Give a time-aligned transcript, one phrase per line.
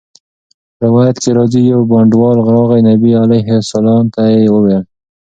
[0.83, 4.83] روایت کي راځي: يو بانډَوال راغی، نبي عليه السلام ته ئي وويل